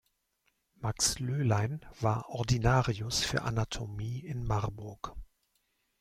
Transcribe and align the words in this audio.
Max 0.77 1.19
Löhlein 1.19 1.85
war 1.99 2.29
Ordinarius 2.29 3.23
für 3.23 3.43
Anatomie 3.43 4.17
in 4.25 4.43
Marburg. 4.43 5.15